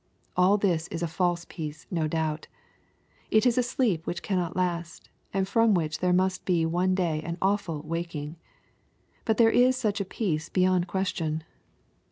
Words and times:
All 0.35 0.57
this 0.57 0.87
is 0.87 1.03
a 1.03 1.07
false 1.07 1.45
peace 1.47 1.85
no 1.91 2.07
doubt. 2.07 2.47
It 3.29 3.45
is 3.45 3.55
a 3.55 3.61
sleep 3.61 4.07
which 4.07 4.23
cannot 4.23 4.55
last, 4.55 5.09
and 5.31 5.47
from 5.47 5.75
which 5.75 5.99
there 5.99 6.11
must 6.11 6.43
be 6.43 6.65
one 6.65 6.95
day 6.95 7.21
an 7.21 7.37
awful 7.39 7.83
waking. 7.83 8.37
But 9.25 9.37
there 9.37 9.51
is 9.51 9.77
such 9.77 10.01
a 10.01 10.05
peace 10.05 10.49
beyond 10.49 10.87
question. 10.87 11.43